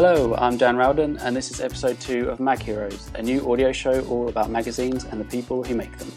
[0.00, 3.72] Hello, I'm Dan Rowden, and this is episode two of Mag Heroes, a new audio
[3.72, 6.12] show all about magazines and the people who make them.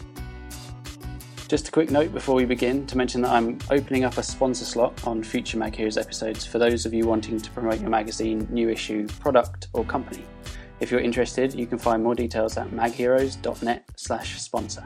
[1.48, 4.64] Just a quick note before we begin to mention that I'm opening up a sponsor
[4.64, 8.46] slot on future Mag Heroes episodes for those of you wanting to promote your magazine,
[8.52, 10.24] new issue, product, or company.
[10.78, 14.84] If you're interested, you can find more details at magheroes.net/sponsor.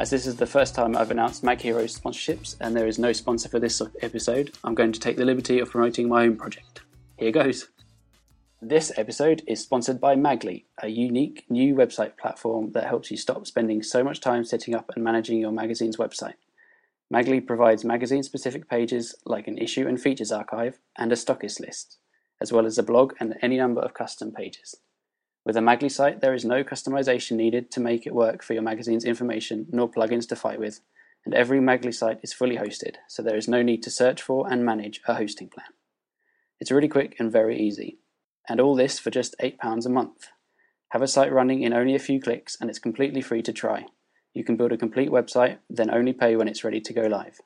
[0.00, 3.12] As this is the first time I've announced Mag Heroes sponsorships and there is no
[3.12, 6.80] sponsor for this episode, I'm going to take the liberty of promoting my own project.
[7.18, 7.66] Here goes.
[8.62, 13.44] This episode is sponsored by Magly, a unique new website platform that helps you stop
[13.44, 16.34] spending so much time setting up and managing your magazine's website.
[17.10, 21.98] Magly provides magazine specific pages like an issue and features archive and a stockist list,
[22.40, 24.76] as well as a blog and any number of custom pages.
[25.44, 28.62] With a Magly site, there is no customization needed to make it work for your
[28.62, 30.82] magazine's information nor plugins to fight with,
[31.24, 34.48] and every Magly site is fully hosted, so there is no need to search for
[34.48, 35.66] and manage a hosting plan.
[36.60, 37.98] It's really quick and very easy.
[38.48, 40.28] And all this for just £8 a month.
[40.90, 43.86] Have a site running in only a few clicks and it's completely free to try.
[44.34, 47.38] You can build a complete website, then only pay when it's ready to go live.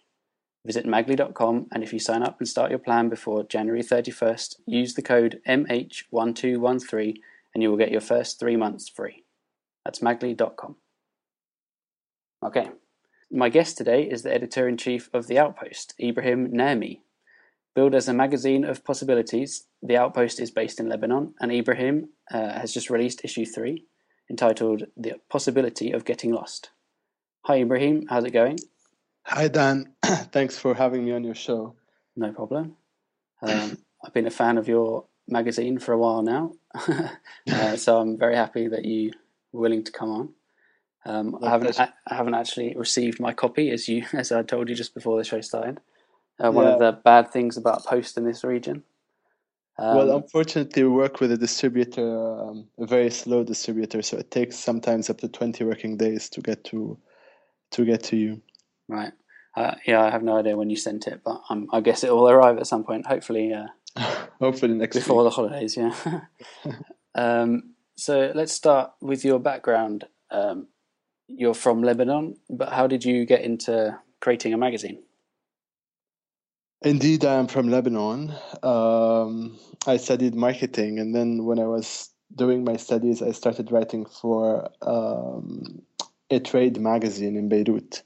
[0.64, 4.94] Visit magly.com and if you sign up and start your plan before January 31st, use
[4.94, 7.16] the code MH1213
[7.54, 9.24] and you will get your first three months free.
[9.84, 10.76] That's magly.com.
[12.44, 12.70] Okay.
[13.30, 17.00] My guest today is the editor in chief of The Outpost, Ibrahim Nehme.
[17.74, 22.60] Billed as a magazine of possibilities, The Outpost is based in Lebanon, and Ibrahim uh,
[22.60, 23.86] has just released issue three,
[24.28, 26.70] entitled The Possibility of Getting Lost.
[27.46, 28.06] Hi, Ibrahim.
[28.08, 28.58] How's it going?
[29.24, 29.94] Hi, Dan.
[30.04, 31.74] Thanks for having me on your show.
[32.14, 32.76] No problem.
[33.40, 36.52] Um, I've been a fan of your magazine for a while now,
[37.50, 39.12] uh, so I'm very happy that you
[39.52, 40.28] were willing to come on.
[41.04, 44.68] Um, I haven't I, I haven't actually received my copy as you as I told
[44.68, 45.80] you just before the show started.
[46.42, 46.72] Uh, one Yeah.
[46.72, 48.82] of the bad things about Post in this region.
[49.78, 54.30] Um, well, unfortunately, we work with a distributor, um, a very slow distributor, so it
[54.30, 56.98] takes sometimes up to 20 working days to get to
[57.72, 58.42] to get to you.
[58.88, 59.12] right.
[59.56, 62.10] Uh, yeah, I have no idea when you sent it, but um, I guess it
[62.12, 63.06] will arrive at some point.
[63.06, 63.66] Hopefully, uh,
[64.40, 65.24] Hopefully next before week.
[65.24, 65.76] the holidays.
[65.76, 65.94] Yeah.
[67.14, 70.04] um, so let's start with your background.
[70.30, 70.68] Um,
[71.28, 75.02] you're from Lebanon, but how did you get into creating a magazine?
[76.84, 78.34] Indeed, I am from Lebanon.
[78.64, 79.56] Um,
[79.86, 84.68] I studied marketing, and then when I was doing my studies, I started writing for
[84.82, 85.82] um,
[86.30, 88.02] a trade magazine in Beirut,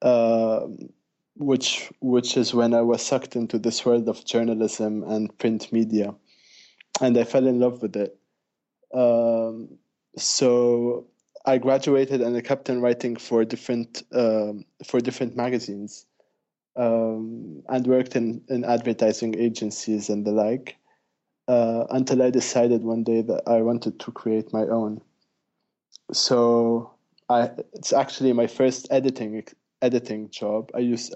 [0.00, 0.88] um,
[1.36, 6.14] which which is when I was sucked into this world of journalism and print media,
[7.02, 8.18] and I fell in love with it.
[8.94, 9.76] Um,
[10.16, 11.06] so
[11.44, 16.06] I graduated and I kept on writing for different um, for different magazines
[16.78, 20.76] um, and worked in, in advertising agencies and the like
[21.48, 25.00] uh, until I decided one day that I wanted to create my own.
[26.12, 26.92] So
[27.28, 29.44] I, it's actually my first editing
[29.82, 30.70] editing job.
[30.74, 31.10] I use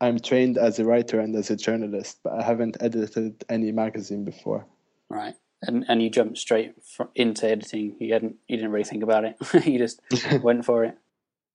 [0.00, 4.24] I'm trained as a writer and as a journalist, but I haven't edited any magazine
[4.24, 4.64] before.
[5.08, 5.34] Right.
[5.62, 6.74] And and you jumped straight
[7.16, 7.96] into editing.
[7.98, 8.36] You hadn't.
[8.48, 9.36] You didn't really think about it.
[9.66, 10.00] you just
[10.42, 10.96] went for it.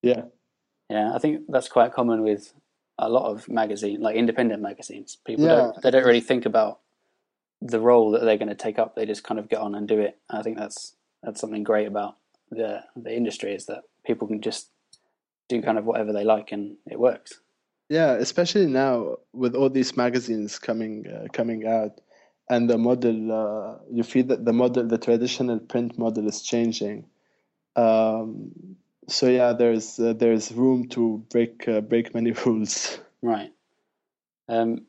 [0.04, 0.26] Yeah,
[0.90, 2.54] Yeah, I think that's quite common with
[2.98, 5.18] a lot of magazine, like independent magazines.
[5.26, 5.56] People Yeah.
[5.56, 5.82] don't.
[5.82, 6.80] They don't really think about
[7.62, 8.96] the role that they're going to take up.
[8.96, 10.18] They just kind of get on and do it.
[10.30, 12.16] I think that's that's something great about
[12.52, 14.70] the the industry is that people can just
[15.50, 17.40] do kind of whatever they like and it works.
[17.90, 18.14] yeah.
[18.14, 22.02] Especially now with all these magazines coming uh, coming out,
[22.50, 27.06] and the model, uh, you feel that the model, the traditional print model, is changing.
[27.76, 28.75] Um,
[29.08, 33.00] so yeah, there's uh, there's room to break uh, break many rules.
[33.22, 33.52] Right.
[34.48, 34.86] Um,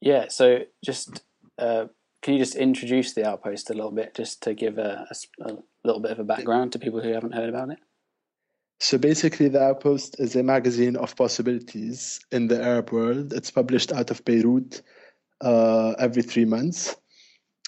[0.00, 0.28] yeah.
[0.28, 1.22] So just
[1.58, 1.86] uh,
[2.22, 5.06] can you just introduce the outpost a little bit, just to give a
[5.84, 7.78] little bit of a background to people who haven't heard about it?
[8.80, 13.34] So basically, the Outpost is a magazine of possibilities in the Arab world.
[13.34, 14.80] It's published out of Beirut
[15.42, 16.96] uh, every three months.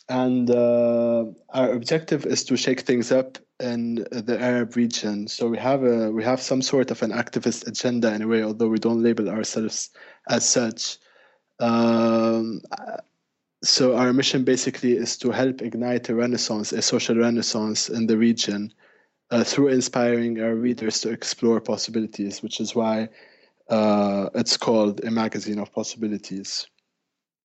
[0.08, 5.28] And uh, our objective is to shake things up in the Arab region.
[5.28, 8.42] So we have a we have some sort of an activist agenda in a way,
[8.42, 9.90] although we don't label ourselves
[10.28, 10.98] as such.
[11.60, 12.60] Um,
[13.62, 18.18] so our mission basically is to help ignite a renaissance, a social renaissance in the
[18.18, 18.72] region
[19.30, 23.08] uh, through inspiring our readers to explore possibilities, which is why
[23.70, 26.66] uh, it's called a magazine of possibilities.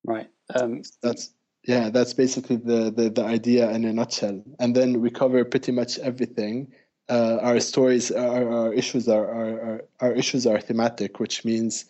[0.03, 0.27] Right.
[0.55, 1.31] Um, That's
[1.67, 4.41] yeah, that's basically the, the, the idea in a nutshell.
[4.57, 6.71] And then we cover pretty much everything.
[7.09, 11.85] Uh, our stories, our, our issues are, are our issues are thematic, which means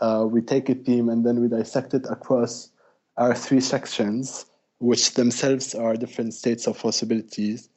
[0.00, 2.70] uh, we take a theme and then we dissect it across
[3.16, 4.46] our three sections
[4.78, 7.70] which themselves are different states of possibilities,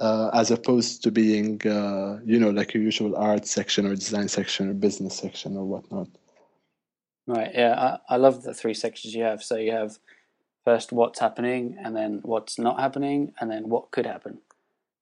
[0.00, 4.28] uh, as opposed to being, uh, you know, like a usual art section or design
[4.28, 6.08] section or business section or whatnot.
[7.26, 7.50] Right.
[7.54, 9.42] Yeah, I, I love the three sections you have.
[9.42, 9.98] So you have
[10.64, 14.38] first what's happening, and then what's not happening, and then what could happen.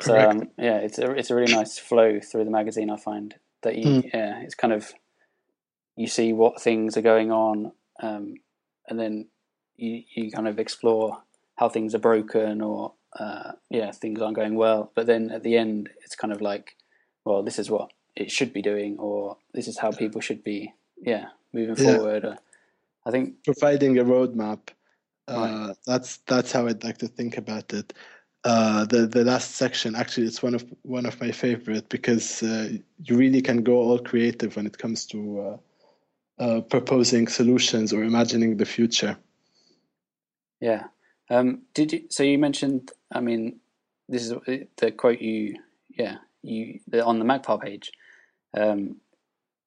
[0.01, 2.91] So um, yeah, it's a it's a really nice flow through the magazine.
[2.91, 4.11] I find that you mm.
[4.13, 4.93] yeah, it's kind of
[5.97, 7.73] you see what things are going on,
[8.03, 8.35] um,
[8.89, 9.29] and then
[9.77, 11.23] you you kind of explore
[11.57, 14.91] how things are broken or uh, yeah things aren't going well.
[14.95, 16.77] But then at the end, it's kind of like,
[17.25, 20.73] well, this is what it should be doing, or this is how people should be
[21.01, 21.97] yeah moving yeah.
[21.97, 22.25] forward.
[22.25, 22.37] Uh,
[23.07, 24.71] I think providing a roadmap.
[25.29, 25.77] Uh, right.
[25.87, 27.93] That's that's how I'd like to think about it.
[28.45, 32.71] Uh, the the last section actually it's one of one of my favorite because uh,
[32.99, 38.03] you really can go all creative when it comes to uh, uh proposing solutions or
[38.03, 39.17] imagining the future.
[40.61, 40.85] Yeah.
[41.31, 42.05] Um, did you?
[42.11, 42.91] So you mentioned.
[43.13, 43.61] I mean,
[44.09, 44.35] this is
[44.77, 45.57] the quote you.
[45.91, 47.93] Yeah, you the, on the Magpile page.
[48.55, 48.97] Um,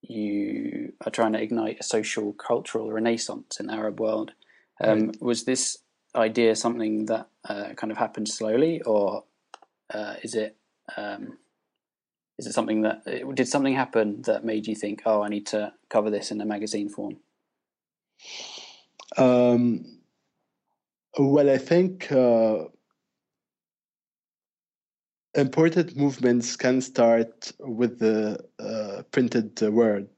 [0.02, 4.34] you are trying to ignite a social cultural renaissance in the Arab world.
[4.84, 5.22] Um, right.
[5.22, 5.78] Was this
[6.16, 9.24] idea something that uh, kind of happened slowly, or
[9.94, 10.58] uh, is it
[10.98, 11.38] um,
[12.38, 15.74] is it something that did something happen that made you think, oh, I need to
[15.90, 17.18] cover this in a magazine form?
[19.18, 20.00] Um,
[21.18, 22.66] well, I think uh,
[25.34, 30.10] important movements can start with the uh, printed word.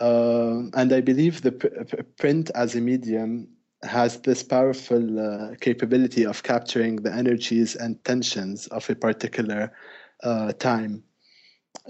[0.00, 3.48] Uh, and I believe the pr- print as a medium
[3.82, 9.72] has this powerful uh, capability of capturing the energies and tensions of a particular
[10.22, 11.02] uh, time.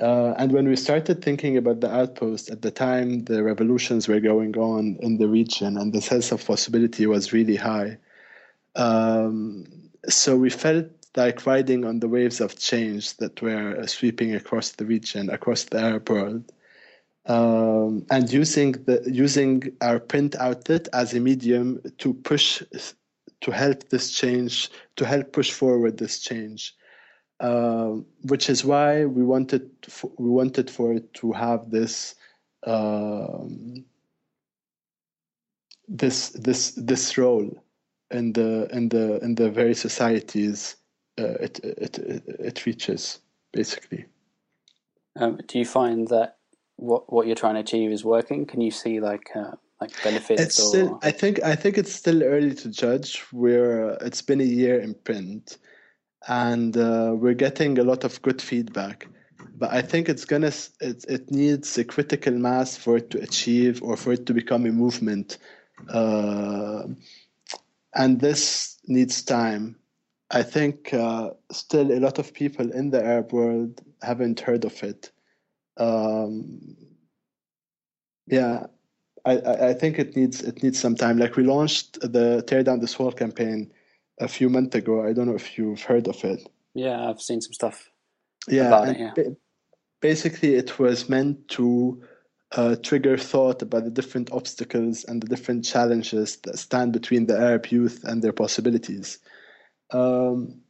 [0.00, 4.21] Uh, and when we started thinking about the outpost at the time, the revolutions were
[4.21, 7.99] going on in the region, and the sense of possibility was really high.
[8.75, 9.67] Um,
[10.09, 14.87] so we felt like riding on the waves of change that were sweeping across the
[14.87, 16.50] region, across the Arab world,
[17.26, 22.62] um, and using the using our print outlet as a medium to push
[23.40, 26.74] to help this change, to help push forward this change.
[27.40, 32.14] Uh, which is why we wanted for, we wanted for it to have this
[32.66, 33.84] um,
[35.88, 37.50] this this this role
[38.12, 40.76] in the in the in the very societies
[41.19, 43.20] uh, it, it, it, it reaches,
[43.52, 44.06] basically.
[45.16, 46.38] Um, do you find that
[46.82, 48.46] what what you're trying to achieve is working?
[48.46, 50.43] Can you see like uh, like benefits?
[50.43, 50.69] It's or...
[50.69, 53.23] still, I think I think it's still early to judge.
[53.32, 55.58] We're it's been a year in print,
[56.29, 59.06] and uh, we're getting a lot of good feedback.
[59.58, 63.82] But I think it's gonna it, it needs a critical mass for it to achieve
[63.82, 65.38] or for it to become a movement,
[65.88, 66.82] uh,
[67.94, 69.76] and this needs time
[70.32, 74.82] I think uh, still a lot of people in the Arab world haven't heard of
[74.82, 75.11] it.
[75.76, 76.76] Um,
[78.26, 78.66] yeah,
[79.24, 81.19] I, I think it needs it needs some time.
[81.19, 83.72] Like we launched the Tear Down This Wall campaign
[84.20, 85.04] a few months ago.
[85.04, 86.46] I don't know if you've heard of it.
[86.74, 87.90] Yeah, I've seen some stuff.
[88.48, 89.24] Yeah, it, yeah.
[90.00, 92.02] basically, it was meant to
[92.52, 97.38] uh, trigger thought about the different obstacles and the different challenges that stand between the
[97.38, 99.19] Arab youth and their possibilities
[99.93, 100.60] um,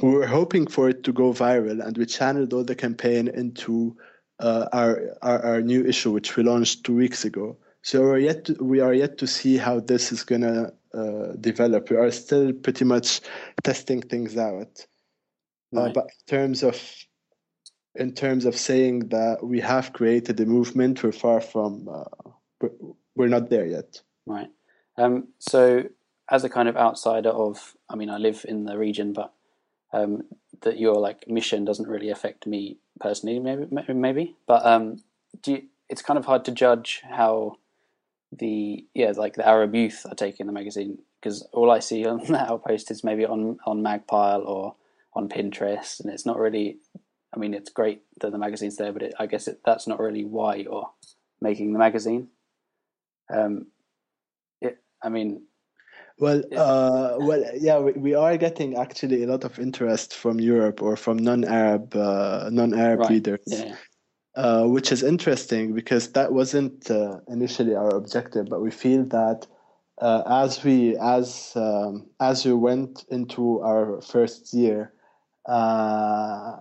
[0.00, 3.96] we were hoping for it to go viral, and we channeled all the campaign into
[4.40, 7.56] uh, our, our, our new issue, which we launched two weeks ago.
[7.82, 11.90] So we're yet to, we are yet to see how this is gonna uh, develop.
[11.90, 13.20] We are still pretty much
[13.62, 14.86] testing things out.
[15.76, 15.90] Uh, right.
[15.90, 16.80] Uh, but in terms of
[17.94, 22.68] in terms of saying that we have created a movement, we're far from uh,
[23.16, 24.00] we're not there yet.
[24.26, 24.48] Right.
[24.96, 25.84] Um, so
[26.30, 29.32] as a kind of outsider of, I mean, I live in the region, but
[29.92, 30.22] um,
[30.62, 34.36] that your like mission doesn't really affect me personally, maybe, maybe.
[34.46, 34.98] But um,
[35.42, 37.56] do you, it's kind of hard to judge how
[38.32, 42.24] the yeah, like the Arab youth are taking the magazine because all I see on
[42.24, 44.74] the outpost is maybe on on Magpile or
[45.14, 46.78] on Pinterest, and it's not really.
[47.34, 50.00] I mean, it's great that the magazine's there, but it, I guess it, that's not
[50.00, 50.90] really why you're
[51.42, 52.28] making the magazine.
[53.30, 53.66] Um,
[54.62, 55.42] it, I mean,
[56.18, 60.82] well, uh, well, yeah, we, we are getting actually a lot of interest from Europe
[60.82, 63.10] or from non-Arab uh, non-Arab right.
[63.10, 63.76] readers, yeah.
[64.34, 69.46] uh, which is interesting because that wasn't uh, initially our objective, but we feel that
[70.00, 74.92] uh, as we as um, as we went into our first year,
[75.46, 76.56] uh,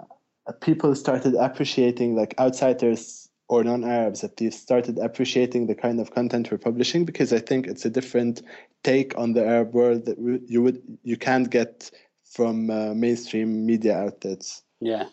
[0.61, 6.51] people started appreciating like outsiders or non-Arabs at least started appreciating the kind of content
[6.51, 8.41] we're publishing because I think it's a different
[8.83, 11.89] take on the Arab world that you would you can't get
[12.29, 14.63] from uh, mainstream media outlets.
[14.81, 15.05] Yeah,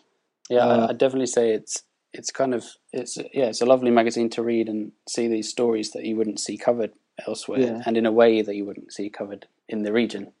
[0.49, 3.91] yeah, uh, I, would definitely say it's it's kind of it's yeah it's a lovely
[3.91, 6.91] magazine to read and see these stories that you wouldn't see covered
[7.25, 7.81] elsewhere yeah.
[7.85, 10.33] and in a way that you wouldn't see covered in the region.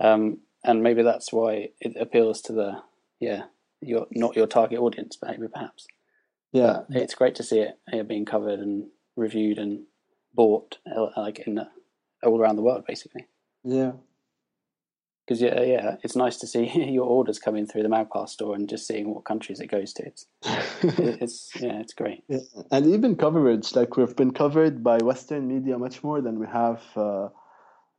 [0.00, 2.82] Um, and maybe that's why it appeals to the
[3.18, 3.44] yeah
[3.80, 5.86] your not your target audience, maybe perhaps.
[6.52, 8.86] Yeah, it's great to see it here being covered and
[9.16, 9.84] reviewed and
[10.34, 11.68] bought uh, like in the,
[12.22, 13.26] all around the world, basically.
[13.64, 13.92] Yeah,
[15.28, 18.68] because yeah, yeah, it's nice to see your orders coming through the Magpile store and
[18.68, 20.06] just seeing what countries it goes to.
[20.06, 20.26] It's,
[20.82, 22.24] it's yeah, it's great.
[22.28, 22.38] Yeah.
[22.70, 26.82] And even coverage, like we've been covered by Western media much more than we have
[26.96, 27.28] uh,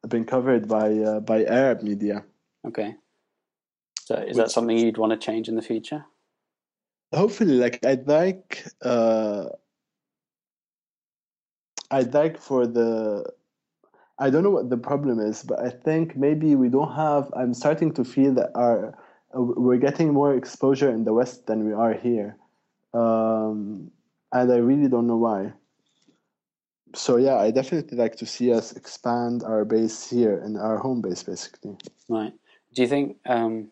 [0.08, 2.24] been covered by uh, by Arab media.
[2.68, 2.96] Okay,
[4.02, 6.06] so is Which, that something you'd want to change in the future?
[7.14, 9.46] Hopefully, like I'd like, uh,
[11.92, 13.26] I'd like for the
[14.20, 17.32] I don't know what the problem is, but I think maybe we don't have.
[17.36, 18.94] I'm starting to feel that our
[19.34, 22.36] we're getting more exposure in the West than we are here,
[22.94, 23.92] um,
[24.34, 25.54] and I really don't know why.
[26.96, 31.02] So yeah, I definitely like to see us expand our base here in our home
[31.02, 31.78] base, basically.
[32.10, 32.34] Right.
[32.74, 33.72] Do you think um,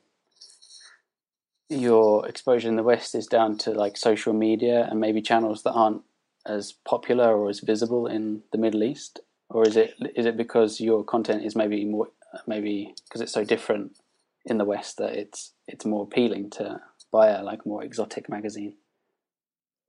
[1.70, 5.74] your exposure in the West is down to like social media and maybe channels that
[5.74, 6.02] aren't
[6.46, 9.20] as popular or as visible in the Middle East?
[9.50, 12.10] or is it is it because your content is maybe more
[12.46, 13.98] maybe because it's so different
[14.46, 16.80] in the West that it's it's more appealing to
[17.12, 18.74] buy a like more exotic magazine?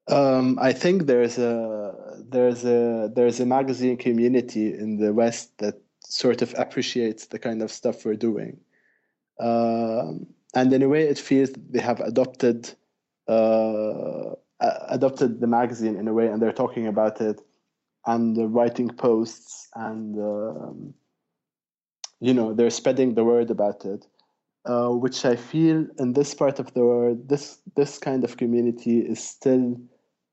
[0.09, 5.75] Um, I think there's a there's a there's a magazine community in the West that
[6.05, 8.61] sort of appreciates the kind of stuff we're doing,
[9.41, 12.75] um, and in a way, it feels they have adopted
[13.29, 14.35] uh,
[14.89, 17.41] adopted the magazine in a way, and they're talking about it
[18.09, 20.95] and writing posts and um,
[22.21, 24.07] you know they're spreading the word about it
[24.65, 28.99] uh, which i feel in this part of the world this this kind of community
[29.01, 29.77] is still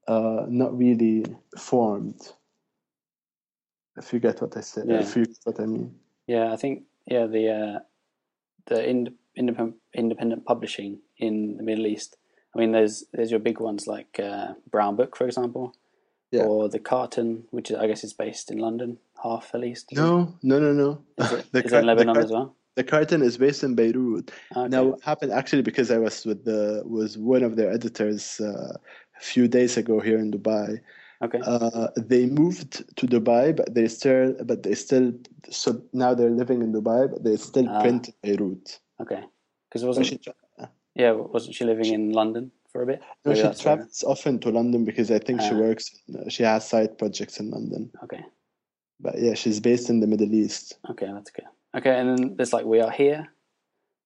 [0.07, 1.25] uh, not really
[1.57, 2.34] formed
[3.98, 5.00] if you get what i said yeah.
[5.00, 5.93] if you get what i mean
[6.27, 7.79] yeah i think yeah the uh,
[8.67, 12.18] the ind- independent independent publishing in the middle east
[12.56, 15.74] i mean there's there's your big ones like uh, brown book for example
[16.36, 16.44] yeah.
[16.44, 19.89] or the Carton, which I guess is based in London, half at least.
[19.94, 21.01] No, no, no, no.
[21.18, 22.56] Is it, the is car- it in Lebanon as well?
[22.75, 24.32] The Carton is based in Beirut.
[24.56, 24.68] Okay.
[24.68, 28.75] Now, what happened actually because I was with the was one of their editors uh,
[29.18, 30.82] a few days ago here in Dubai.
[31.24, 31.39] Okay.
[31.46, 35.13] Uh, they moved to Dubai, but they still, but they still,
[35.50, 37.82] so now they're living in Dubai, but they still ah.
[37.82, 38.80] print in Beirut.
[39.02, 39.24] Okay.
[39.70, 40.20] Because wasn't she,
[40.96, 42.52] yeah, wasn't she living in London?
[42.75, 43.02] for a bit?
[43.24, 45.60] No, Maybe she travels often to London because I think uh, she ah.
[45.60, 45.98] works.
[46.28, 47.90] She has side projects in London.
[48.04, 48.22] Okay.
[49.00, 50.78] But yeah, she's based in the Middle East.
[50.90, 51.46] Okay, that's good.
[51.74, 53.28] Okay, and then there's like we are here,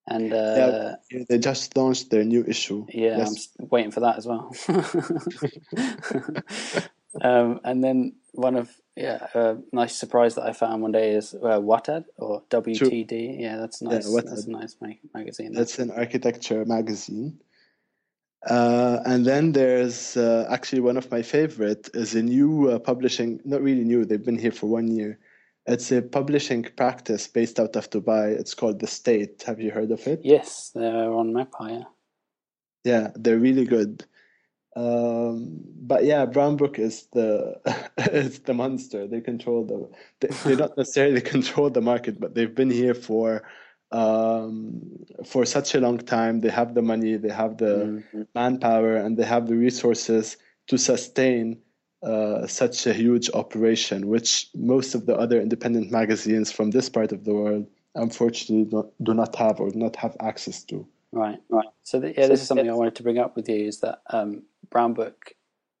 [0.06, 2.86] and uh, yeah, they just launched their new issue.
[2.88, 3.48] Yeah, yes.
[3.58, 4.54] I'm waiting for that as well.
[7.22, 11.34] um, and then one of yeah, a nice surprise that I found one day is
[11.34, 13.08] uh, Watad or WTD.
[13.08, 13.36] True.
[13.38, 14.08] Yeah, that's nice.
[14.08, 15.52] Yeah, that's a nice mag- magazine.
[15.52, 17.40] That's an architecture magazine.
[18.48, 23.40] Uh, and then there's uh, actually one of my favorite is a new uh, publishing,
[23.44, 25.18] not really new, they've been here for one year.
[25.66, 28.30] It's a publishing practice based out of Dubai.
[28.30, 29.44] It's called The State.
[29.46, 30.20] Have you heard of it?
[30.24, 31.86] Yes, they're on Magpile.
[32.84, 34.04] Yeah, they're really good.
[34.76, 37.60] Um, but yeah, Brown Book is the
[37.98, 39.06] is the monster.
[39.06, 39.88] They control the.
[40.20, 43.42] They, they don't necessarily control the market, but they've been here for
[43.90, 46.40] um, for such a long time.
[46.40, 48.22] They have the money, they have the mm-hmm.
[48.34, 50.36] manpower, and they have the resources
[50.68, 51.58] to sustain
[52.02, 57.10] uh, such a huge operation, which most of the other independent magazines from this part
[57.12, 60.86] of the world unfortunately not, do not have or do not have access to.
[61.12, 61.66] Right, right.
[61.82, 64.00] So the, yeah, this is something I wanted to bring up with you is that
[64.10, 65.32] um, Brown Book,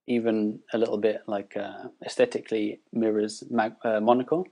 [0.06, 4.46] even a little bit like uh, aesthetically mirrors Mag- uh, Monocle.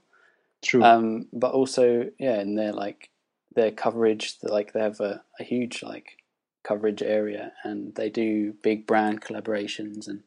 [0.61, 0.83] True.
[0.83, 3.09] Um, but also, yeah, and they're like
[3.55, 4.35] their coverage.
[4.43, 6.17] Like they have a, a huge like
[6.63, 10.23] coverage area, and they do big brand collaborations, and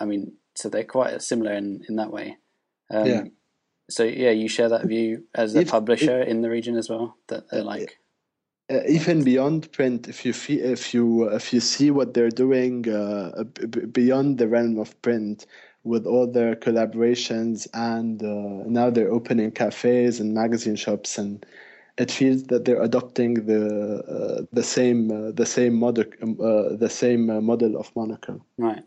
[0.00, 2.36] I mean, so they're quite similar in in that way.
[2.90, 3.22] Um, yeah.
[3.90, 6.88] So yeah, you share that view as a if, publisher if, in the region as
[6.88, 7.16] well.
[7.28, 7.98] That they're like.
[8.70, 12.88] Uh, even beyond print, if you fee, if you if you see what they're doing
[12.88, 15.46] uh, b- beyond the realm of print,
[15.82, 21.44] with all their collaborations, and uh, now they're opening cafes and magazine shops and
[21.96, 26.76] it feels that they're adopting the uh, the same uh, the same model um, uh,
[26.76, 28.44] the same model of Monocle.
[28.58, 28.82] Right.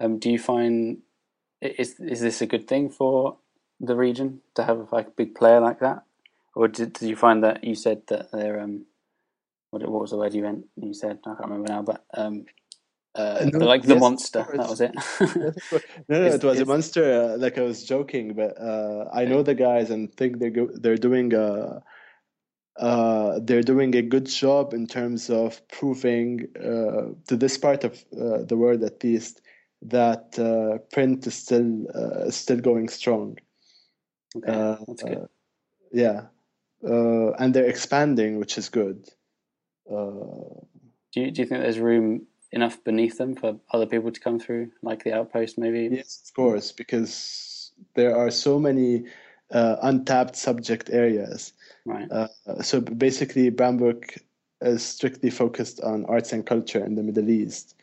[0.00, 0.98] Um, do you find
[1.60, 3.36] is is this a good thing for
[3.80, 6.02] the region to have like a big player like that,
[6.56, 8.86] or did, did you find that you said that they're um,
[9.70, 12.46] what what was the word you went you said I can't remember now, but um,
[13.16, 14.94] uh, No, like the yes, monster that was it.
[16.08, 17.34] No, no, Is- it was a monster.
[17.34, 20.68] Uh, like I was joking, but uh, I know the guys and think they're go
[20.74, 21.82] they're doing a
[22.78, 27.94] uh, they're doing a good job in terms of proving uh, to this part of
[28.20, 29.42] uh, the world at least
[29.82, 33.38] that uh, print is still uh, still going strong.
[34.36, 35.18] okay, Uh, that's good.
[35.18, 35.26] uh,
[35.92, 36.22] yeah,
[36.86, 39.08] uh, and they're expanding, which is good.
[39.90, 40.64] Uh,
[41.12, 44.38] Do you do you think there's room enough beneath them for other people to come
[44.38, 45.88] through, like the outpost maybe?
[45.96, 49.04] Yes, of course, because there are so many
[49.50, 51.54] uh, untapped subject areas.
[51.84, 52.10] Right.
[52.10, 52.28] Uh,
[52.62, 54.18] so basically, Brownbook
[54.60, 57.74] is strictly focused on arts and culture in the Middle East.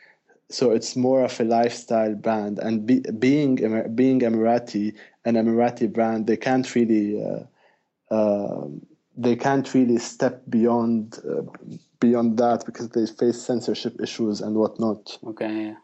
[0.49, 3.55] So it's more of a lifestyle brand, and be, being
[3.95, 4.93] being Emirati,
[5.25, 7.43] an Emirati brand, they can't really uh,
[8.13, 11.43] um they can't really step beyond uh,
[11.99, 15.17] beyond that because they face censorship issues and whatnot.
[15.25, 15.65] Okay.
[15.65, 15.75] Yeah.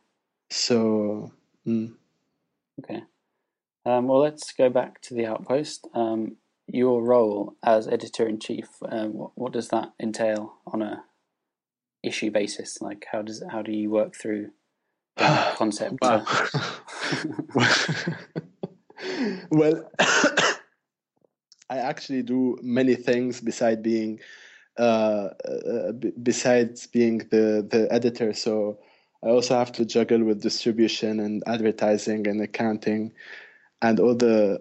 [0.50, 1.32] So.
[1.66, 1.94] mm.
[2.80, 3.04] Okay.
[3.86, 5.88] Um, well, let's go back to the outpost.
[5.94, 11.04] Um, your role as editor in chief, uh, what, what does that entail on a
[12.04, 12.82] issue basis?
[12.82, 14.52] Like, how does how do you work through
[15.18, 15.98] the concept?
[16.02, 16.26] Wow.
[19.52, 19.90] well,
[21.70, 24.20] I actually do many things beside being
[24.78, 28.34] uh, uh, b- besides being the the editor.
[28.34, 28.80] So
[29.24, 33.12] I also have to juggle with distribution and advertising and accounting
[33.82, 34.60] and all the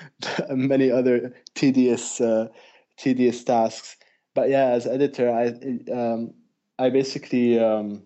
[0.50, 2.48] many other tedious uh,
[2.96, 3.96] tedious tasks.
[4.34, 5.48] But yeah, as editor, I
[5.92, 6.34] um,
[6.78, 8.02] I basically um,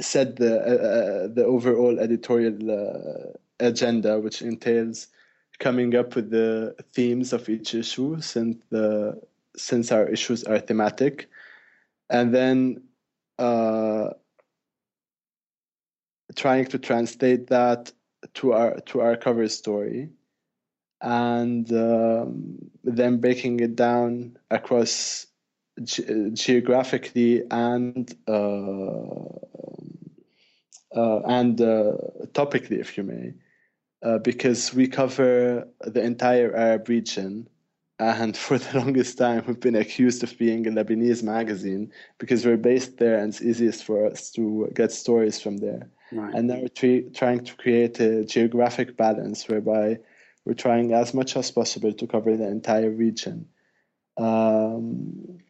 [0.00, 0.84] set the uh,
[1.24, 5.08] uh, the overall editorial uh, agenda, which entails
[5.58, 9.20] coming up with the themes of each issue, since the
[9.56, 11.28] since our issues are thematic,
[12.10, 12.82] and then
[13.38, 14.10] uh,
[16.36, 17.92] trying to translate that
[18.34, 20.10] to our to our cover story,
[21.00, 25.26] and um, then breaking it down across
[25.82, 29.38] ge- geographically and uh,
[30.96, 31.92] uh, and uh,
[32.32, 33.34] topically, if you may,
[34.02, 37.48] uh, because we cover the entire Arab region.
[38.00, 42.56] And for the longest time, we've been accused of being a Lebanese magazine because we're
[42.56, 45.90] based there and it's easiest for us to get stories from there.
[46.12, 46.34] right.
[46.34, 49.98] And now we're tre- trying to create a geographic balance whereby
[50.44, 53.48] we're trying as much as possible to cover the entire region.
[54.16, 55.40] Um,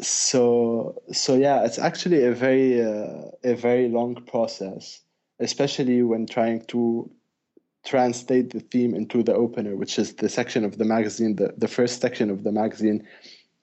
[0.00, 5.00] so so yeah, it's actually a very uh, a very long process,
[5.38, 7.10] especially when trying to
[7.84, 11.68] translate the theme into the opener, which is the section of the magazine, the, the
[11.68, 13.06] first section of the magazine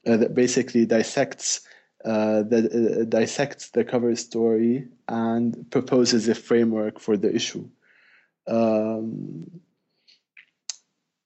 [0.05, 1.61] uh, that basically dissects
[2.05, 7.67] uh, the, uh, dissects the cover story and proposes a framework for the issue.
[8.47, 9.61] Um,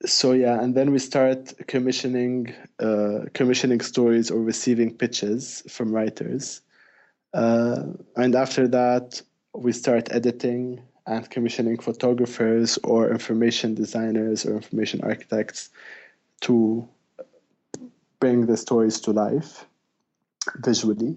[0.05, 6.61] so yeah, and then we start commissioning uh, commissioning stories or receiving pitches from writers,
[7.33, 7.83] uh,
[8.17, 9.21] and after that
[9.53, 15.69] we start editing and commissioning photographers or information designers or information architects
[16.41, 16.87] to
[18.19, 19.65] bring the stories to life
[20.57, 21.15] visually.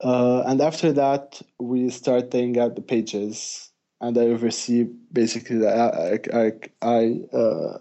[0.00, 6.18] Uh, and after that, we start laying out the pages, and I oversee basically I,
[6.32, 6.52] I,
[6.82, 7.78] I, uh,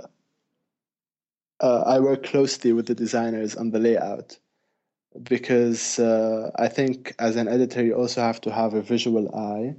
[1.60, 4.38] uh, I work closely with the designers on the layout
[5.21, 9.76] because uh, I think as an editor, you also have to have a visual eye.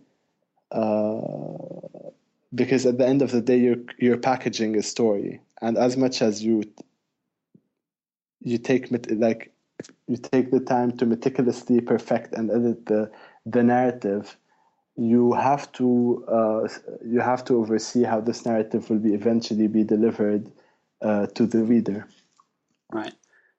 [0.75, 2.11] Uh,
[2.55, 6.21] because at the end of the day, you're you're packaging a story, and as much
[6.21, 6.65] as you
[8.41, 9.53] you take like
[10.07, 13.11] you take the time to meticulously perfect and edit the
[13.47, 14.37] the narrative,
[14.97, 16.69] you have to uh,
[17.05, 20.51] you have to oversee how this narrative will be eventually be delivered
[21.03, 22.07] uh, to the reader.
[22.93, 23.15] Right.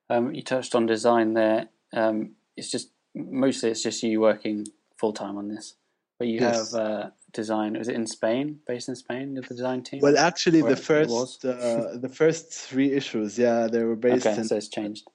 [0.10, 1.68] Um, you touched on design there.
[1.94, 4.66] Um, it's just mostly it's just you working
[4.98, 5.76] full time on this,
[6.18, 6.74] but you Yes.
[6.74, 7.76] have uh, design.
[7.76, 8.60] Is it in Spain?
[8.68, 10.00] Based in Spain, the design team.
[10.02, 14.46] Well, actually, the first uh, the first three issues, yeah, they were based okay, in
[14.46, 15.06] so it's changed.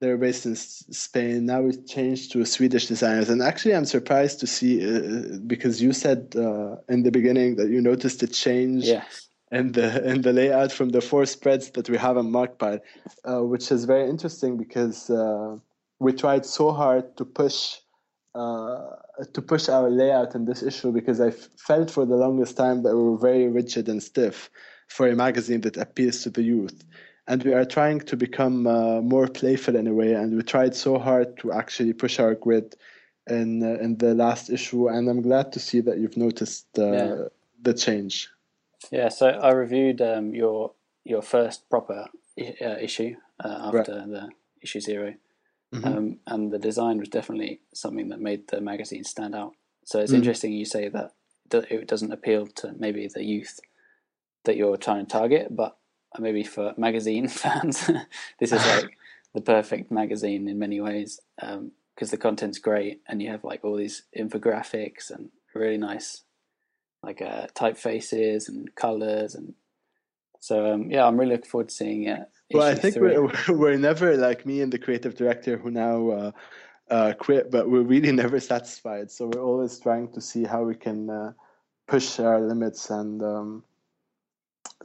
[0.00, 1.46] they were based in Spain.
[1.46, 5.92] Now it's changed to Swedish designers, and actually, I'm surprised to see uh, because you
[5.92, 9.28] said uh, in the beginning that you noticed a change Yes.
[9.50, 12.80] in the in the layout from the four spreads that we have on Magpile,
[13.24, 15.56] uh, which is very interesting because uh,
[15.98, 17.76] we tried so hard to push
[18.34, 18.90] uh,
[19.32, 22.82] to push our layout in this issue because I f- felt for the longest time
[22.84, 24.50] that we were very rigid and stiff
[24.88, 26.84] for a magazine that appeals to the youth.
[27.26, 30.74] And we are trying to become uh, more playful in a way, and we tried
[30.74, 32.74] so hard to actually push our grid
[33.28, 34.88] in uh, in the last issue.
[34.88, 37.14] And I'm glad to see that you've noticed uh, Yeah.
[37.62, 38.28] the change.
[38.90, 40.72] Yeah, so I reviewed um, your
[41.04, 42.06] your first proper
[42.38, 43.14] i- uh, issue
[43.44, 43.80] uh, Right.
[43.80, 44.28] after the
[44.62, 45.14] issue 0
[45.74, 45.86] Mhm.
[45.86, 49.54] um, and the design was definitely something that made the magazine stand out.
[49.84, 50.16] So it's Mm.
[50.16, 51.12] interesting you say that
[51.52, 53.60] it doesn't appeal to maybe the youth
[54.44, 55.76] that you're trying to target, but
[56.18, 57.86] maybe for magazine fans,
[58.38, 58.96] this is like
[59.34, 61.20] the perfect magazine in many ways
[61.94, 66.22] because the content's great and you have like all these infographics and really nice
[67.02, 69.54] like uh, typefaces and colors and
[70.40, 72.28] so um, yeah, I'm really looking forward to seeing it.
[72.52, 76.30] Well, I think we're, we're never like me and the creative director who now uh,
[76.90, 79.10] uh, quit, but we're really never satisfied.
[79.10, 81.32] So we're always trying to see how we can uh,
[81.86, 82.90] push our limits.
[82.90, 83.64] And um,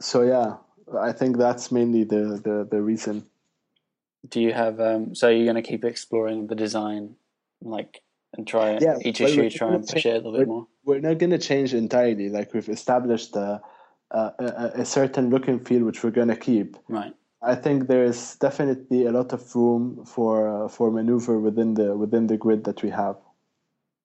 [0.00, 0.56] so, yeah,
[0.98, 3.24] I think that's mainly the, the, the reason.
[4.28, 5.14] Do you have um?
[5.14, 7.14] So you're going to keep exploring the design,
[7.60, 8.02] like,
[8.36, 10.66] and try Yeah, each issue, try and push change- it a little bit more.
[10.84, 12.28] We're not going to change entirely.
[12.28, 13.60] Like we've established a,
[14.10, 16.76] a, a, a certain look and feel which we're going to keep.
[16.88, 17.12] Right.
[17.46, 21.96] I think there is definitely a lot of room for uh, for maneuver within the
[21.96, 23.16] within the grid that we have.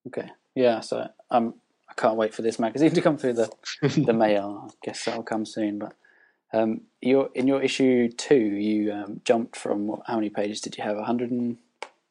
[0.08, 0.30] Okay.
[0.56, 0.82] Yeah.
[0.82, 1.56] So um,
[1.90, 3.52] I can't wait for this magazine to come through the
[3.82, 4.70] the mail.
[4.70, 5.80] I guess that'll come soon.
[5.80, 5.94] But
[6.54, 10.78] um, your in your issue two, you um, jumped from what, how many pages did
[10.78, 10.98] you have?
[11.00, 11.58] hundred and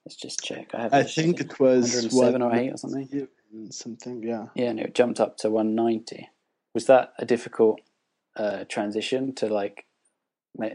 [0.04, 0.74] let's just check.
[0.74, 0.94] I have.
[0.94, 3.28] I think it was 107 or eight or something.
[3.70, 4.46] Something, yeah.
[4.54, 6.28] Yeah, and it jumped up to 190.
[6.72, 7.80] Was that a difficult
[8.36, 9.86] uh, transition to like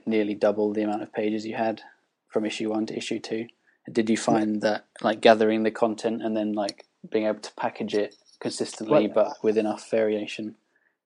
[0.06, 1.82] nearly double the amount of pages you had
[2.30, 3.48] from issue one to issue two?
[3.92, 7.94] Did you find that like gathering the content and then like being able to package
[7.94, 10.56] it consistently Well, but with enough variation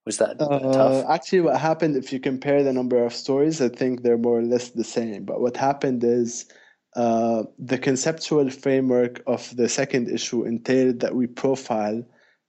[0.06, 1.06] was that Uh, tough?
[1.10, 4.44] actually, what happened if you compare the number of stories, I think they're more or
[4.44, 5.26] less the same.
[5.26, 6.46] But what happened is
[6.96, 12.04] uh, the conceptual framework of the second issue entailed that we profile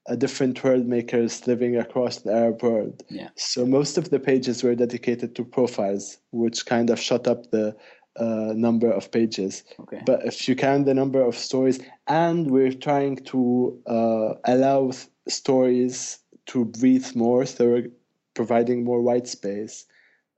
[0.09, 3.03] uh, different world makers living across the Arab world.
[3.09, 3.29] Yeah.
[3.37, 7.77] So most of the pages were dedicated to profiles, which kind of shot up the
[8.17, 9.65] uh, number of pages.
[9.79, 10.03] Okay.
[10.05, 15.07] But if you count the number of stories, and we're trying to uh, allow th-
[15.29, 17.91] stories to breathe more, so we're
[18.35, 19.87] providing more white space,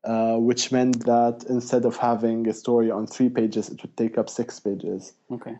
[0.04, 4.18] uh, which meant that instead of having a story on three pages, it would take
[4.18, 5.14] up six pages.
[5.30, 5.54] Okay.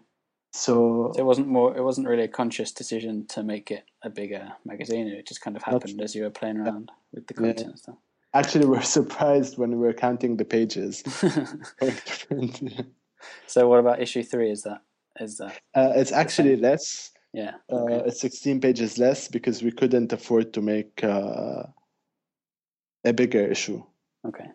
[0.52, 1.76] So, So it wasn't more.
[1.76, 5.08] It wasn't really a conscious decision to make it a bigger magazine.
[5.08, 7.52] It just kind of happened as you were playing around with the Yeah.
[7.52, 7.96] content and stuff.
[8.34, 11.02] actually, we're surprised when we were counting the pages.
[13.46, 14.50] so what about issue three?
[14.50, 14.82] Is that
[15.20, 17.12] is that uh, it's actually less.
[17.32, 17.54] yeah?
[17.70, 21.64] Uh, It's 16 pages less because we couldn't afford to make uh,
[23.04, 23.82] a bigger issue.
[24.26, 24.46] Okay.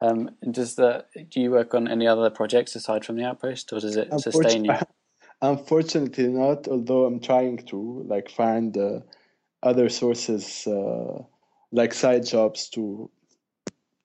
[0.00, 3.80] Um, does the do you work on any other projects aside from the outpost, or
[3.80, 4.72] does it sustain you?
[4.72, 4.86] Unfortunately,
[5.42, 9.00] unfortunately not, although I'm trying to like find uh,
[9.62, 11.22] other sources uh,
[11.72, 13.10] like side jobs to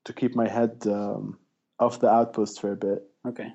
[0.06, 1.38] to keep my head um,
[1.80, 3.04] off the outpost for a bit.
[3.28, 3.50] Okay.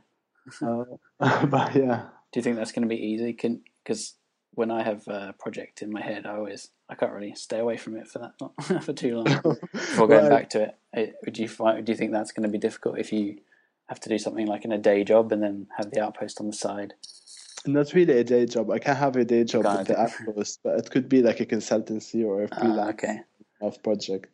[0.63, 0.85] Uh,
[1.47, 3.33] but yeah, Do you think that's going to be easy?
[3.33, 4.15] Can because
[4.57, 7.77] when I have a project in my head, I always I can't really stay away
[7.77, 9.25] from it for that long, for too long
[9.73, 10.77] before going Well, back to it.
[10.93, 11.17] it.
[11.25, 11.85] Would you find?
[11.85, 13.39] Do you think that's going to be difficult if you
[13.89, 16.47] have to do something like in a day job and then have the outpost on
[16.49, 16.95] the side?
[17.67, 18.71] Not really a day job.
[18.71, 21.47] I can't have a day job with the outpost, but it could be like a
[21.47, 23.21] consultancy or a Ah, freelance okay.
[23.61, 24.29] of project.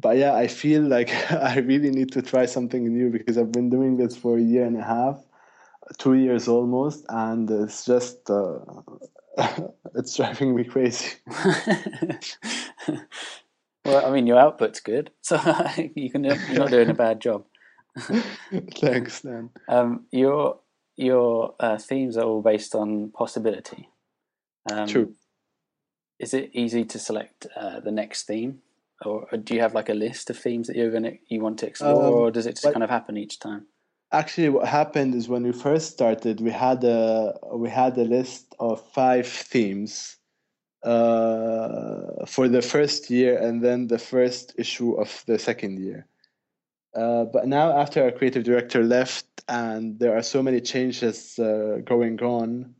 [0.00, 3.68] But yeah, I feel like I really need to try something new because I've been
[3.70, 5.18] doing this for a year and a half,
[5.98, 8.58] two years almost, and it's just uh,
[9.94, 11.16] it's driving me crazy.
[13.84, 15.38] well, I mean, your output's good, so
[15.94, 16.24] you can.
[16.24, 17.44] You're not doing a bad job.
[18.80, 19.50] Thanks, Dan.
[19.68, 20.58] Um, your
[20.96, 23.88] your uh, themes are all based on possibility.
[24.70, 25.14] Um, True.
[26.18, 28.60] Is it easy to select uh, the next theme,
[29.04, 31.66] or do you have like a list of themes that you're gonna you want to
[31.66, 33.66] explore, Um, or does it just well- kind of happen each time?
[34.12, 38.54] Actually, what happened is when we first started, we had a we had a list
[38.60, 40.16] of five themes
[40.82, 46.06] uh, for the first year, and then the first issue of the second year.
[46.94, 51.78] Uh, but now, after our creative director left, and there are so many changes uh,
[51.82, 52.74] going on,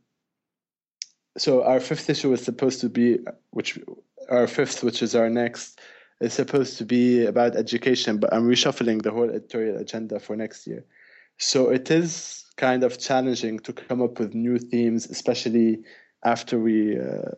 [1.35, 3.17] so our fifth issue is supposed to be,
[3.49, 3.79] which
[4.29, 5.81] our fifth, which is our next,
[6.21, 8.17] is supposed to be about education.
[8.17, 10.85] But I'm reshuffling the whole editorial agenda for next year.
[11.37, 15.79] So it is kind of challenging to come up with new themes, especially
[16.23, 17.31] after we uh,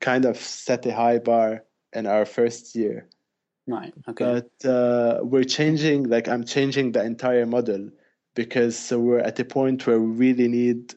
[0.00, 3.08] kind of set a high bar in our first year.
[3.66, 3.92] Right.
[4.08, 4.24] Okay.
[4.24, 7.90] But uh, we're changing, like I'm changing the entire model
[8.34, 10.94] because so we're at a point where we really need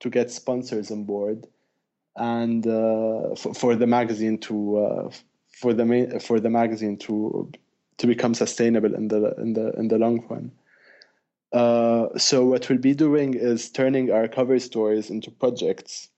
[0.00, 1.46] to get sponsors on board
[2.16, 5.10] and uh, for, for the magazine to uh,
[5.52, 7.50] for the ma- for the magazine to
[7.98, 10.50] to become sustainable in the in the in the long run.
[11.56, 16.10] Uh, so what we'll be doing is turning our cover stories into projects.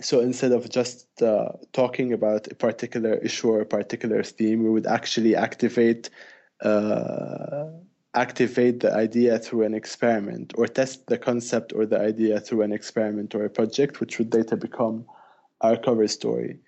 [0.00, 4.70] So instead of just uh, talking about a particular issue or a particular theme, we
[4.70, 6.08] would actually activate
[6.62, 7.64] uh,
[8.14, 12.72] activate the idea through an experiment or test the concept or the idea through an
[12.72, 15.04] experiment or a project, which would later become
[15.62, 16.60] our cover story.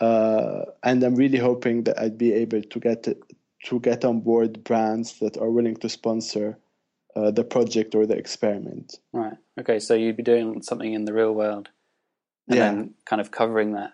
[0.00, 3.08] Uh, and I'm really hoping that I'd be able to get
[3.64, 6.56] to get on board brands that are willing to sponsor
[7.16, 8.98] uh, the project or the experiment.
[9.12, 9.36] Right.
[9.58, 9.80] Okay.
[9.80, 11.70] So you'd be doing something in the real world,
[12.48, 12.64] and yeah.
[12.66, 13.92] then kind of covering that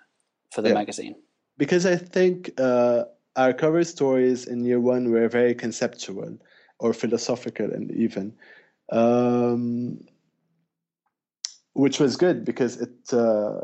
[0.50, 0.74] for the yeah.
[0.74, 1.14] magazine.
[1.56, 3.04] Because I think uh,
[3.36, 6.36] our cover stories in year one were very conceptual
[6.80, 8.34] or philosophical, and even.
[8.90, 10.00] Um,
[11.74, 13.60] which was good because it uh,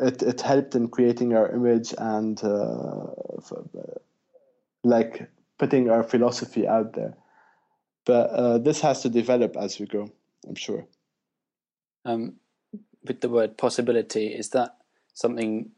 [0.00, 3.06] it it helped in creating our image and uh,
[4.84, 7.16] like putting our philosophy out there.
[8.08, 10.10] But uh, this has to develop as we go,
[10.48, 10.86] I'm sure.
[12.06, 12.36] Um,
[13.04, 14.78] with the word possibility, is that
[15.12, 15.72] something?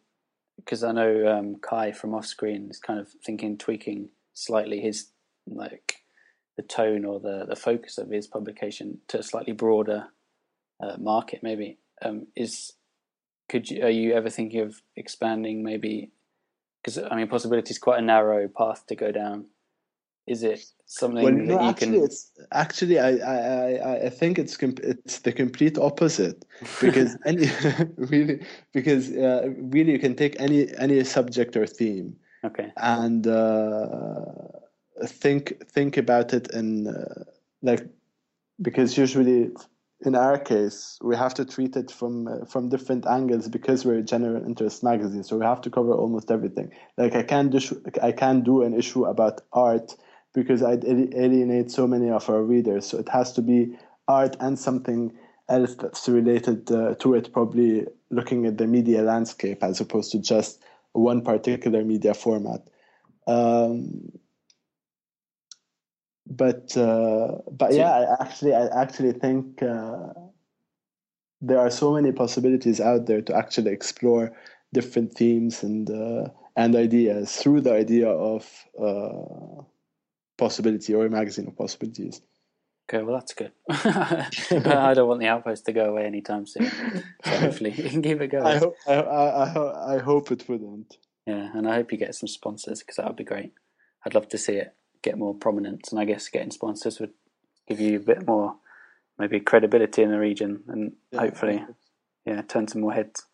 [0.56, 5.08] Because I know um, Kai from Offscreen is kind of thinking, tweaking slightly his
[5.48, 6.04] like
[6.56, 10.06] the tone or the the focus of his publication to a slightly broader
[10.80, 11.42] uh, market.
[11.42, 12.74] Maybe um, is
[13.48, 16.12] could you are you ever thinking of expanding maybe
[16.80, 19.46] because I mean possibility is quite a narrow path to go down.
[20.26, 22.04] Is it something well, no, actually, can?
[22.04, 26.44] It's, actually, I, I, I think it's it's the complete opposite
[26.80, 27.50] because any
[27.96, 32.16] really because uh, really you can take any any subject or theme.
[32.44, 32.72] Okay.
[32.76, 34.24] And uh,
[35.06, 37.24] think think about it in uh,
[37.62, 37.86] like
[38.62, 39.50] because usually
[40.02, 43.98] in our case, we have to treat it from uh, from different angles because we're
[43.98, 45.22] a general interest magazine.
[45.24, 46.72] So we have to cover almost everything.
[46.96, 47.60] Like I can't do
[48.02, 49.96] I can't do an issue about art
[50.32, 52.86] because I'd alienate so many of our readers.
[52.86, 53.76] So it has to be
[54.08, 55.12] art and something
[55.48, 57.32] else that's related uh, to it.
[57.32, 60.62] Probably looking at the media landscape as opposed to just
[60.92, 62.60] one particular media format.
[63.26, 64.12] Um,
[66.26, 70.12] but uh, but yeah, I actually I actually think uh,
[71.40, 74.32] there are so many possibilities out there to actually explore
[74.72, 78.46] different themes and uh, and ideas through the idea of
[78.80, 79.62] uh,
[80.40, 82.20] possibility or a magazine of possibilities.
[82.88, 83.52] Okay, well that's good.
[83.70, 86.68] I don't want the outpost to go away anytime soon.
[87.24, 88.46] So hopefully you can keep it going.
[88.46, 90.96] I hope I, I, I hope it wouldn't.
[91.24, 93.52] Yeah, and I hope you get some sponsors because that would be great.
[94.04, 97.12] I'd love to see it get more prominence, and I guess getting sponsors would
[97.68, 98.56] give you a bit more
[99.18, 101.64] maybe credibility in the region, and yeah, hopefully,
[102.24, 103.26] yeah, turn some more heads.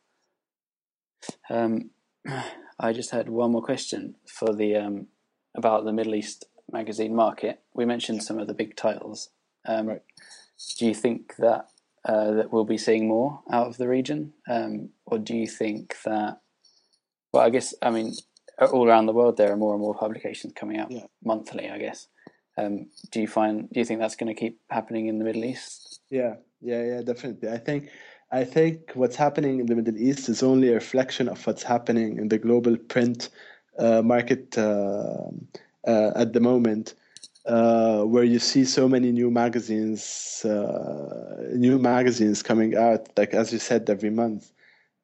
[1.48, 1.90] Um,
[2.78, 5.06] I just had one more question for the um,
[5.54, 7.60] about the Middle East magazine market.
[7.74, 9.30] We mentioned some of the big titles.
[9.66, 10.02] Um, right.
[10.78, 11.68] Do you think that
[12.04, 15.96] uh, that we'll be seeing more out of the region, um, or do you think
[16.04, 16.40] that?
[17.32, 18.14] Well, I guess I mean
[18.72, 21.06] all around the world there are more and more publications coming out yeah.
[21.24, 21.68] monthly.
[21.68, 22.08] I guess.
[22.58, 23.68] Um, do you find?
[23.70, 26.00] Do you think that's going to keep happening in the Middle East?
[26.10, 27.50] Yeah, yeah, yeah, definitely.
[27.50, 27.90] I think.
[28.32, 32.18] I think what's happening in the Middle East is only a reflection of what's happening
[32.18, 33.28] in the global print
[33.78, 35.28] uh, market uh,
[35.86, 36.94] uh, at the moment.
[37.46, 43.52] Uh, where you see so many new magazines, uh, new magazines coming out, like as
[43.52, 44.50] you said, every month.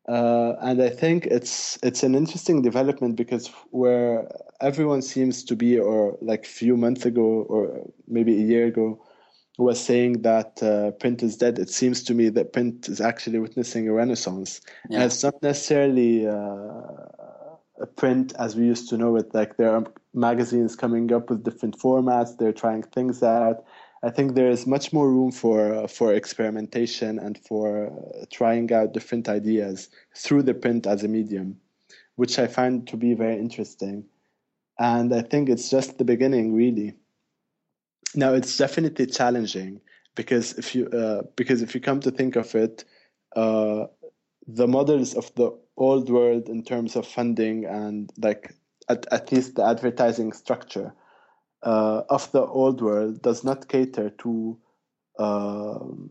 [0.08, 4.28] Uh, and I think it's it's an interesting development because where
[4.60, 9.00] everyone seems to be, or like a few months ago, or maybe a year ago,
[9.58, 11.60] was saying that uh, print is dead.
[11.60, 14.96] It seems to me that print is actually witnessing a renaissance, yeah.
[14.96, 16.32] and it's not necessarily uh,
[17.80, 19.32] a print as we used to know it.
[19.32, 22.36] Like there are magazines coming up with different formats.
[22.36, 23.64] They're trying things out.
[24.02, 28.92] I think there is much more room for for experimentation and for uh, trying out
[28.92, 31.56] different ideas through the print as a medium,
[32.16, 34.04] which I find to be very interesting.
[34.78, 36.94] And I think it's just the beginning, really.
[38.14, 39.80] Now it's definitely challenging
[40.16, 42.84] because if you uh, because if you come to think of it,
[43.36, 43.86] uh,
[44.46, 48.54] the models of the old world in terms of funding and like
[48.88, 50.92] at, at least the advertising structure
[51.62, 54.58] uh, of the old world does not cater to
[55.18, 56.10] um,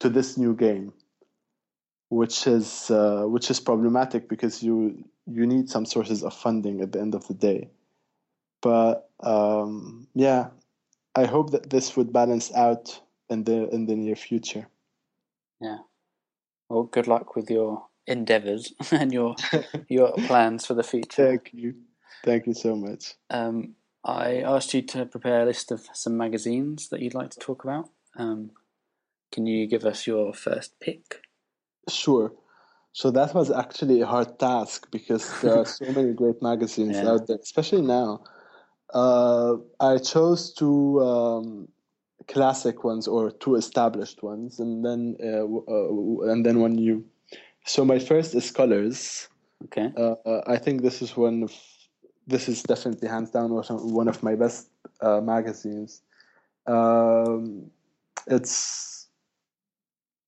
[0.00, 0.92] to this new game,
[2.08, 6.92] which is uh, which is problematic because you you need some sources of funding at
[6.92, 7.70] the end of the day.
[8.62, 10.48] But um, yeah,
[11.14, 14.68] I hope that this would balance out in the in the near future.
[15.60, 15.78] Yeah.
[16.68, 19.34] Well, good luck with your endeavors and your
[19.88, 21.28] your plans for the future.
[21.28, 21.74] Thank you,
[22.24, 23.14] thank you so much.
[23.30, 27.40] Um, I asked you to prepare a list of some magazines that you'd like to
[27.40, 27.90] talk about.
[28.16, 28.50] Um,
[29.32, 31.22] can you give us your first pick?
[31.88, 32.32] Sure.
[32.92, 37.10] So that was actually a hard task because there are so many great magazines Yeah.
[37.10, 38.22] out there, especially now.
[38.94, 41.68] Uh, I chose two um,
[42.28, 47.04] classic ones or two established ones, and then uh, uh, and then one new.
[47.66, 49.28] So my first is Colors.
[49.64, 49.92] Okay.
[49.96, 51.52] Uh, uh, I think this is one of
[52.28, 54.68] this is definitely hands down one of- my best
[55.00, 56.02] uh, magazines.
[56.66, 57.70] Um,
[58.26, 59.08] it's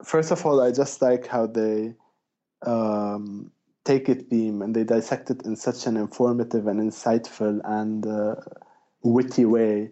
[0.05, 1.95] first of all, I just like how they
[2.67, 3.51] um,
[3.85, 8.35] take a theme and they dissect it in such an informative and insightful and uh,
[9.03, 9.91] witty way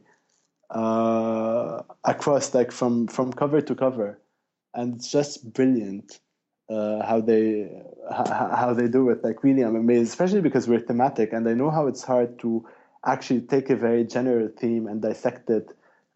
[0.70, 4.20] uh, across like from from cover to cover,
[4.74, 6.20] and it's just brilliant
[6.68, 7.70] uh, how they
[8.10, 9.22] how they do it.
[9.22, 12.66] Like really, I'm amazed, especially because we're thematic, and I know how it's hard to
[13.04, 15.68] actually take a very general theme and dissect it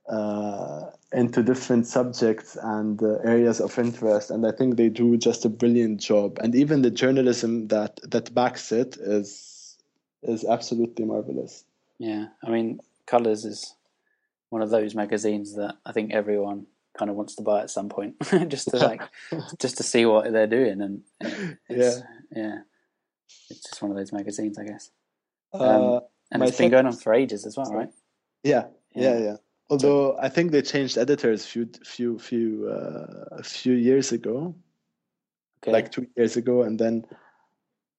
[0.08, 4.30] uh, into different subjects and uh, areas of interest.
[4.30, 6.38] And I think they do just a brilliant job.
[6.42, 9.76] And even the journalism that that backs it is
[10.22, 11.64] is absolutely marvelous.
[11.98, 12.26] Yeah.
[12.44, 13.74] I mean, Colors is
[14.48, 16.66] one of those magazines that I think everyone
[16.98, 18.14] kind of wants to buy at some point,
[18.48, 19.02] just to like,
[19.58, 21.30] just to see what they're doing, and uh,
[21.68, 22.02] it's,
[22.34, 22.58] yeah,
[23.48, 24.90] it's just one of those magazines, I guess.
[25.52, 26.00] Uh,
[26.32, 27.90] And My it's been going on for ages as well, right?
[28.44, 29.14] yeah, Yeah.
[29.14, 29.36] yeah, yeah.
[29.68, 34.54] Although I think they changed editors few few few uh, a few years ago,
[35.62, 35.72] Okay.
[35.72, 37.04] like two years ago, and then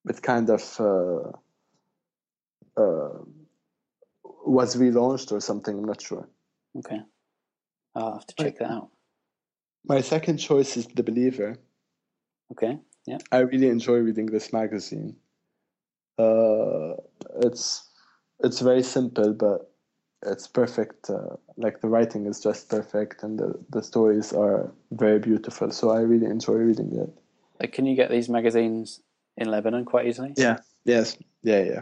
[0.10, 1.32] it kind of uh,
[2.76, 3.20] uh,
[4.46, 5.78] was relaunched or something.
[5.78, 6.28] I'm not sure.
[6.80, 7.02] okay.
[7.96, 8.90] I'll have to check that out.
[9.86, 11.58] My second choice is The Believer.
[12.52, 12.80] Okay.
[13.06, 13.18] Yeah.
[13.32, 15.16] I really enjoy reading this magazine.
[16.18, 16.94] Uh,
[17.42, 17.90] it's
[18.44, 19.72] it's very simple, but
[20.24, 21.10] it's perfect.
[21.10, 25.72] Uh, like the writing is just perfect, and the, the stories are very beautiful.
[25.72, 27.10] So I really enjoy reading it.
[27.60, 29.02] Like, can you get these magazines
[29.38, 30.34] in Lebanon quite easily?
[30.38, 30.58] Yeah.
[30.86, 31.18] Yes.
[31.44, 31.64] Yeah.
[31.64, 31.82] Yeah.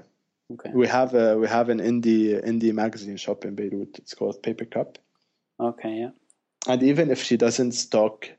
[0.53, 0.71] Okay.
[0.73, 3.97] We have a we have an indie indie magazine shop in Beirut.
[3.97, 4.97] It's called Paper Cup.
[5.59, 5.93] Okay.
[6.03, 6.11] Yeah.
[6.67, 8.29] and even if she doesn't stock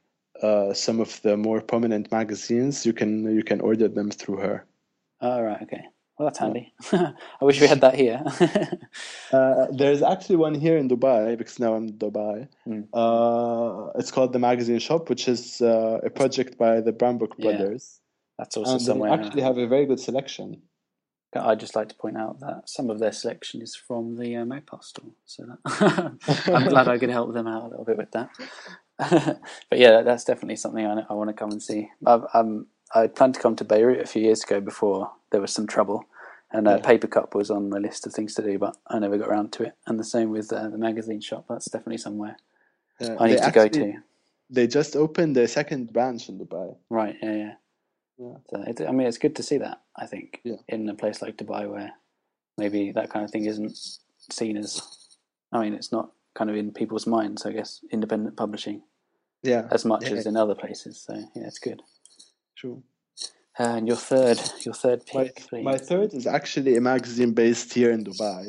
[0.43, 4.65] uh, some of the more prominent magazines, you can you can order them through her.
[5.21, 5.61] All right.
[5.63, 5.83] Okay.
[6.17, 6.73] Well, that's handy.
[6.93, 8.23] I wish we had that here.
[9.33, 12.49] Uh, there's actually one here in Dubai because now I'm in Dubai.
[12.65, 12.83] Hmm.
[12.93, 17.45] Uh, it's called the Magazine Shop, which is uh, a project by the Brownbook Yeah.
[17.57, 18.01] brothers,
[18.39, 19.11] that's also somewhere.
[19.13, 20.49] and they actually have a very good selection.
[21.37, 24.45] I'd just like to point out that some of their selection is from the uh,
[24.45, 26.19] Magpile store, so that
[26.55, 28.31] I'm glad I could help them out a little bit with that.
[29.71, 31.91] but yeah, that's definitely something I, I want to come and see.
[32.07, 35.53] I've, um, I planned to come to Beirut a few years ago before there was
[35.53, 36.05] some trouble,
[36.53, 36.83] and uh, Yeah.
[36.83, 39.53] Paper Cup was on my list of things to do, but I never got around
[39.55, 39.75] to it.
[39.87, 41.47] And the same with uh, the magazine shop.
[41.49, 42.37] That's definitely somewhere
[43.01, 43.95] Uh, I need to go to.
[44.51, 46.77] They just opened their second branch in Dubai.
[46.91, 47.17] Right?
[47.23, 47.55] Yeah, yeah.
[48.21, 48.37] Yeah.
[48.51, 49.79] So it, I mean, it's good to see that.
[49.97, 50.57] I think Yeah.
[50.69, 51.93] in a place like Dubai, where
[52.59, 53.77] maybe that kind of thing isn't
[54.31, 54.71] seen as.
[55.53, 57.47] I mean, it's not kind of in people's minds.
[57.47, 58.83] I guess independent publishing
[59.43, 60.19] Yeah, as much Yeah.
[60.19, 61.01] as in other places.
[61.07, 61.81] So yeah, it's good.
[62.57, 62.83] true.
[63.59, 65.65] Uh, and your third, your third My, pick, please.
[65.65, 68.43] my third is actually a magazine based here in Dubai.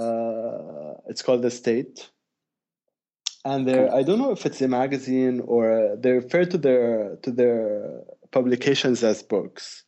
[0.00, 2.10] Uh, it's called The State.
[3.44, 7.30] And they're, I don't know if it's a magazine or they refer to their to
[7.30, 9.84] their publications as books.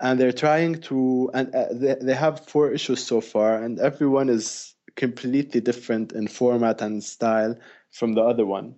[0.00, 4.28] And they're trying to, and uh, they, they have four issues so far, and everyone
[4.28, 7.56] is completely different in format and style
[7.92, 8.74] from the other one.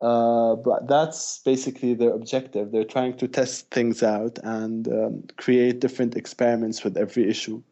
[0.00, 2.72] Uh, but that's basically their objective.
[2.72, 7.62] They're trying to test things out and um, create different experiments with every issue.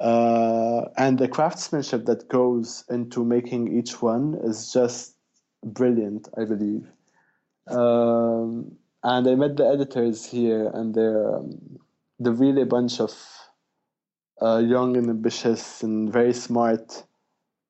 [0.00, 5.14] Uh, and the craftsmanship that goes into making each one is just
[5.62, 6.88] brilliant, I believe.
[7.68, 8.72] Um,
[9.04, 11.78] and I met the editors here, and they're um,
[12.18, 13.12] they're really a bunch of
[14.40, 17.04] uh, young and ambitious and very smart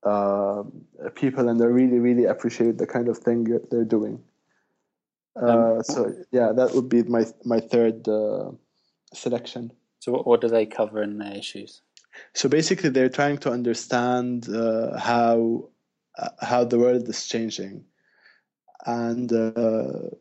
[0.04, 0.62] uh,
[1.14, 4.22] people, and I really, really appreciate the kind of thing that they're doing.
[5.34, 8.52] Uh, Um, so yeah, that would be my my third uh,
[9.12, 9.72] selection.
[9.98, 11.82] so what, what do they cover in their issues?
[12.34, 15.70] So basically, they're trying to understand uh, how
[16.18, 17.84] uh, how the world is changing,
[18.86, 20.14] and uh,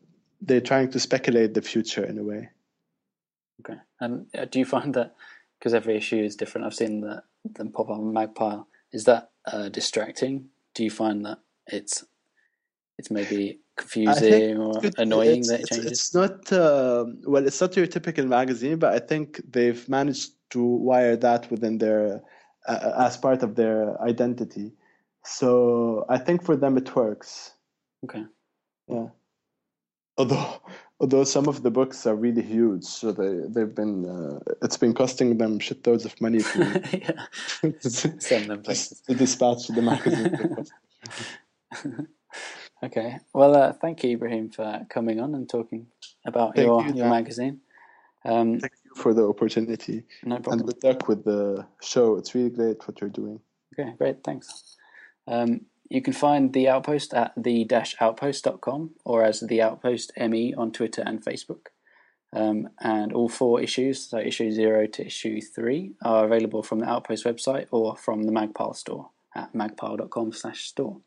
[0.44, 2.48] they're trying to speculate the future in a way.
[3.60, 3.78] Okay.
[4.00, 5.14] And uh, do you find that
[5.58, 6.66] because every issue is different?
[6.66, 8.68] I've seen that them pop up on Magpile.
[8.92, 10.48] Is that uh, distracting?
[10.74, 12.04] Do you find that it's
[12.98, 15.92] it's maybe confusing or annoying that it changes?
[15.92, 17.46] It's not uh, well.
[17.46, 22.22] It's not your typical magazine, but I think they've managed to wire that within their
[22.66, 24.72] uh, as part of their identity.
[25.24, 27.52] So I think for them it works.
[28.04, 28.24] Okay.
[28.88, 29.08] Yeah.
[30.16, 30.60] Although
[31.00, 34.94] although some of the books are really huge, so they they've been uh, it's been
[34.94, 36.58] costing them shitloads of money to,
[37.62, 37.70] yeah.
[38.18, 39.00] Send them places.
[39.02, 40.66] to dispatch to the magazine.
[42.84, 43.18] okay.
[43.32, 45.86] Well, uh, thank you, Ibrahim, for coming on and talking
[46.24, 47.60] about Thank your you, your magazine.
[48.24, 50.66] Um, Thank you for the opportunity no and problem.
[50.66, 52.16] good luck with the show.
[52.16, 53.38] It's really great what you're doing.
[53.78, 54.76] Okay, great, thanks.
[55.26, 61.02] Um, you can find The Outpost at the-outpost.com or as The Outpost ME on Twitter
[61.04, 61.66] and Facebook.
[62.32, 66.88] Um, and all four issues, so issue 0 to issue 3, are available from the
[66.88, 71.00] Outpost website or from the Magpile store at magpile.com slash store.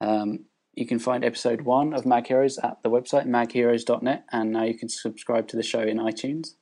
[0.00, 4.62] Um, you can find episode 1 of Mag Heroes at the website magheroes.net and now
[4.62, 6.54] you can subscribe to the show in iTunes.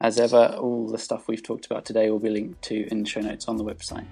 [0.00, 3.08] As ever, all the stuff we've talked about today will be linked to in the
[3.08, 4.06] show notes on the website.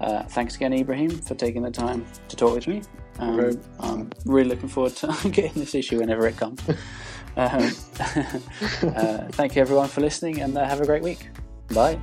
[0.00, 2.82] Uh, thanks again, Ibrahim, for taking the time to talk with me.
[3.18, 6.60] Um, I'm really looking forward to getting this issue whenever it comes.
[7.36, 7.62] um,
[8.82, 11.28] uh, thank you, everyone, for listening, and uh, have a great week.
[11.74, 11.98] Bye.